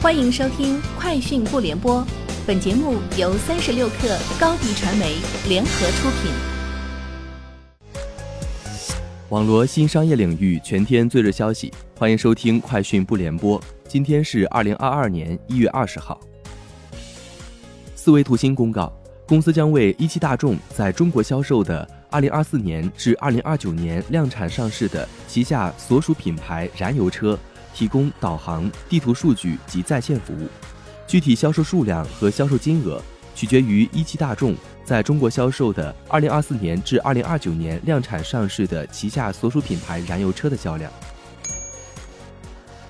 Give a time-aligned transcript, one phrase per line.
[0.00, 2.00] 欢迎收听《快讯不联播》，
[2.46, 5.16] 本节目由三十六克高低传媒
[5.48, 6.30] 联合出品。
[9.30, 13.60] 网罗新商业领域全天最热消息，欢迎收听《快讯不联播》。
[13.88, 16.20] 今天是二零二二年一月二十号。
[17.96, 18.92] 思维图新公告，
[19.26, 27.36] 公司将为一汽大众在中国销售的二零二四年至二零二九年量产上市的旗下所属品牌燃油车。
[27.78, 30.48] 提供导航、地图数据及在线服务，
[31.06, 33.00] 具体销售数量和销售金额
[33.36, 34.52] 取决于一汽大众
[34.84, 40.90] 在中国销售的2024年至2029年量产上市的旗下所属品牌燃油车的销量。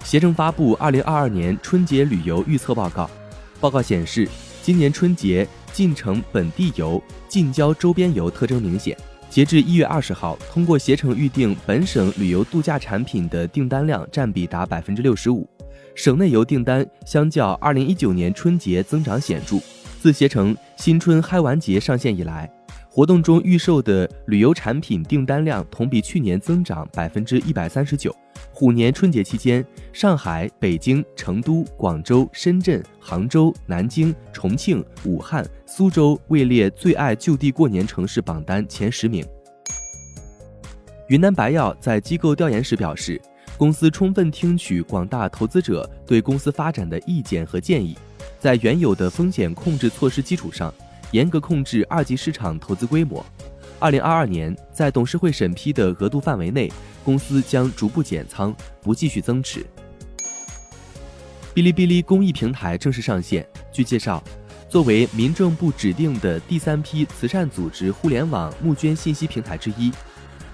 [0.02, 3.10] 携程发布2022年春节旅游预测报告，
[3.60, 4.26] 报告显示，
[4.62, 8.96] 今年春节进城本地游、近郊周边游特征明显。
[9.30, 15.48] 截至一月二十号，通过携程预订本省旅游度假产品的订单量占比达百分之六十五，
[15.94, 19.58] 省内游订单相较二零一九年春节增长显著。
[20.00, 22.50] 自携程新春嗨玩节上线以来，
[22.98, 28.12] 活动中预售的旅游产品订单量同比去年增长百分之一百三十九。
[28.52, 39.24] 虎年春节期间，上海、北京、成都、广州、深圳、杭州、南京、重庆、武汉、苏州位列最爱就地过年城市榜单前十名。
[41.06, 43.22] 云南白药在机构调研时表示，
[43.56, 47.96] 公司充分听取广大投资者对公司发展的意见和建议，
[48.40, 50.74] 在原有的风险控制措施基础上，
[51.12, 53.24] 严格控制二级市场投资规模。
[53.78, 56.70] 二零二二年，在董事会审批的额度范围内，
[57.04, 59.64] 公司将逐步减仓，不继续增持。
[61.54, 63.46] 哔哩哔哩公益平台正式上线。
[63.72, 64.22] 据介绍，
[64.68, 69.90] 作为民政部指定的第三批慈善组织互联网募捐信息平台之一，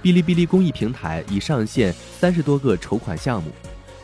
[0.03, 3.51] 哔哩哔哩公益平台已上线三十多个筹款项目，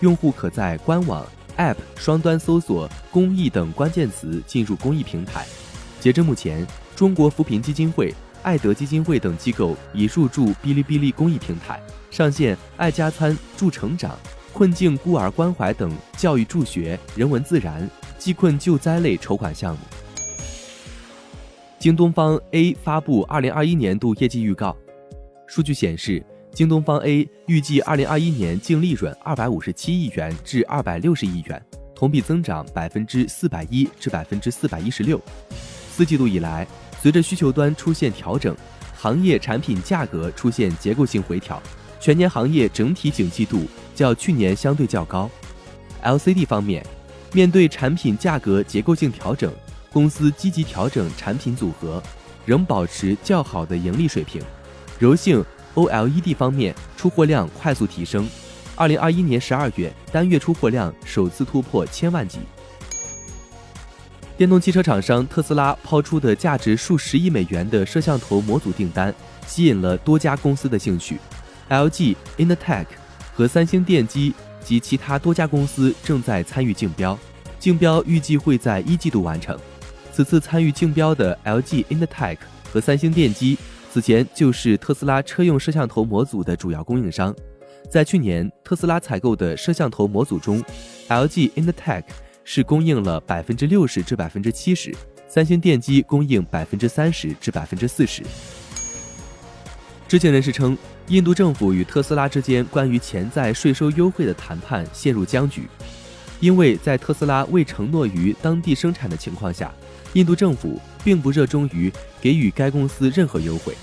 [0.00, 1.26] 用户可在官网、
[1.58, 5.46] App 双端搜索“公益”等关键词进入公益平台。
[6.00, 8.12] 截至目前，中国扶贫基金会。
[8.42, 11.78] 爱德基金会等机构已入驻哔哩哔哩公益平台，
[12.10, 14.18] 上线“爱加餐助成长”、
[14.50, 17.86] “困境孤儿关怀”等教育助学、人文自然、
[18.18, 19.80] 济困救灾类筹款项目。
[21.78, 24.74] 京东方 A 发布二零二一年度业绩预告，
[25.46, 26.24] 数据显示，
[26.54, 31.62] 京东方 A 预计二零二一年净利润二百五十七亿元至二百六十亿元，
[31.94, 35.20] 同比增长百分之四百一至百分之四百一十六
[36.00, 36.06] 四。
[36.06, 36.66] 季度以来。
[37.02, 38.54] 随着需求端出现调整，
[38.94, 41.62] 行业产品价格出现结构性回调，
[41.98, 45.30] 全年行业整体景气度较去年相对较高。
[46.02, 46.84] LCD 方面，
[47.32, 49.50] 面对产品价格结构性调整，
[49.90, 52.02] 公司积极调整产品组合，
[52.44, 54.42] 仍保持较好的盈利水平。
[54.98, 55.42] 柔性
[55.74, 58.28] OLED 方面，出货量快速提升，
[58.76, 62.40] 二零二一年十二月单月出货量首次突破千万级。
[64.40, 69.14] 电动汽车厂商特斯拉抛出的价值数十亿美元的摄像头模组订单，
[69.46, 71.18] 吸引了多家公司的兴趣。
[71.68, 72.86] LG、Intech
[73.34, 74.32] 和三星电机
[74.64, 77.18] 及其他多家公司正在参与竞标，
[77.58, 79.58] 竞标预计会在一季度完成。
[80.10, 82.38] 此次参与竞标的 LG、Intech
[82.72, 83.58] 和三星电机，
[83.92, 87.36] 此前就是特斯拉车用摄像头模组的主要供应商。
[87.90, 90.64] 在去年特斯拉采购的摄像头模组中
[91.10, 92.04] ，LG、Intech。
[92.52, 94.92] 是供应了百分之六十至百分之七十，
[95.28, 98.24] 三星电机供应百分之三十至百分之四十。
[100.08, 105.68] 知情人士称，印度政府与特斯拉之间关于潜在税收优惠的谈判陷入僵局，
[106.40, 109.72] 因为在特斯拉未承诺于当地生产的情况下，
[110.14, 111.88] 印度政府并不热衷于
[112.20, 113.76] 给予该公司任何优惠。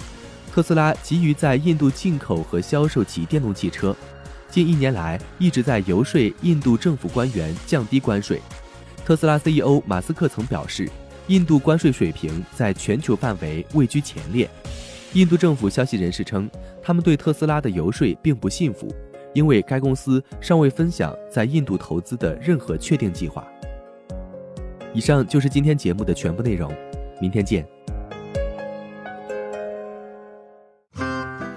[0.51, 3.95] 特斯拉急于在印度进口和销售其电动汽车。
[4.49, 8.41] 近一年来一直在游说印度政府官员降低关税。
[9.05, 10.89] 特斯拉 CEO 马斯克曾表示，
[11.27, 14.49] 印度关税水平在全球范围位居前列。
[15.13, 16.49] 印度政府消息人士称，
[16.81, 18.93] 他们对特斯拉的游说并不信服，
[19.33, 23.47] 因为该公司尚未分享在印度投资的任何确定计划。
[24.93, 26.73] 以上就是今天节目的全部内容，
[27.21, 27.76] 明天见。